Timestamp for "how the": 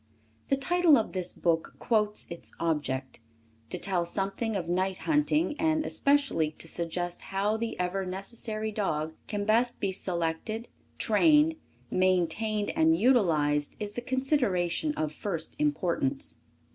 7.21-7.79